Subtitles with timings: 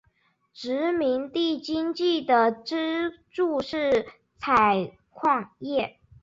[0.51, 4.07] 殖民地经济的支柱是
[4.39, 5.99] 采矿业。